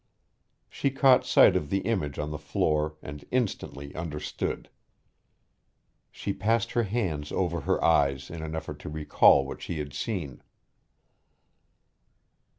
[0.67, 4.67] She caught sight of the image on the floor and instantly understood.
[6.11, 9.93] She passed her hands over her eyes in an effort to recall what she had
[9.93, 10.41] seen.